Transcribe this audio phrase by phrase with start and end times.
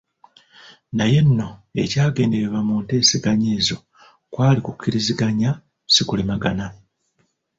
[0.97, 1.49] Naye nno
[1.83, 3.75] ekyagendererwa mu nteeseganya ezo
[4.31, 5.51] kwali kukkiriziganya
[5.93, 6.65] si kulemagana.